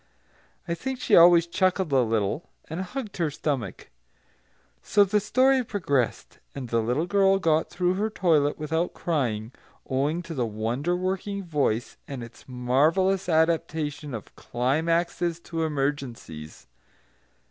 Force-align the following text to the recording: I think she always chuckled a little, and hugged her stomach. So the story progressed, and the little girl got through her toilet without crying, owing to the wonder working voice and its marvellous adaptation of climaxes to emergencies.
I 0.67 0.73
think 0.73 0.99
she 0.99 1.15
always 1.15 1.45
chuckled 1.45 1.91
a 1.93 2.01
little, 2.01 2.49
and 2.67 2.81
hugged 2.81 3.17
her 3.17 3.29
stomach. 3.29 3.91
So 4.81 5.03
the 5.03 5.19
story 5.19 5.63
progressed, 5.63 6.39
and 6.55 6.69
the 6.69 6.81
little 6.81 7.05
girl 7.05 7.37
got 7.37 7.69
through 7.69 7.93
her 7.93 8.09
toilet 8.09 8.57
without 8.57 8.95
crying, 8.95 9.51
owing 9.87 10.23
to 10.23 10.33
the 10.33 10.47
wonder 10.47 10.95
working 10.95 11.43
voice 11.43 11.97
and 12.07 12.23
its 12.23 12.45
marvellous 12.49 13.29
adaptation 13.29 14.15
of 14.15 14.35
climaxes 14.35 15.39
to 15.41 15.61
emergencies. 15.61 16.65